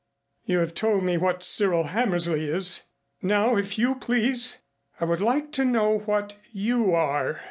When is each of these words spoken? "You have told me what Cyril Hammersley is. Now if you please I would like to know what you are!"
"You 0.45 0.57
have 0.57 0.73
told 0.73 1.03
me 1.03 1.17
what 1.19 1.43
Cyril 1.43 1.83
Hammersley 1.83 2.49
is. 2.49 2.85
Now 3.21 3.55
if 3.55 3.77
you 3.77 3.93
please 3.93 4.63
I 4.99 5.05
would 5.05 5.21
like 5.21 5.51
to 5.51 5.63
know 5.63 5.99
what 5.99 6.35
you 6.51 6.91
are!" 6.95 7.39